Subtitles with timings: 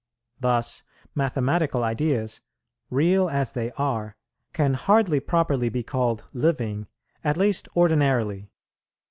[0.39, 0.81] Thus
[1.13, 2.41] mathematical ideas,
[2.89, 4.15] real as they are,
[4.51, 6.87] can hardly properly be called living,
[7.23, 8.49] at least ordinarily.